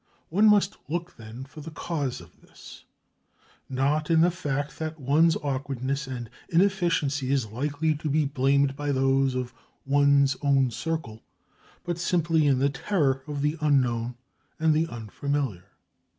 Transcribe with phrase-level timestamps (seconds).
[0.29, 2.85] One must look then for the cause of this,
[3.69, 8.91] not in the fact that one's awkwardness and inefficiency is likely to be blamed by
[8.93, 9.53] those of
[9.85, 11.21] one's own circle,
[11.83, 14.15] but simply in the terror of the unknown
[14.59, 15.65] and the unfamiliar.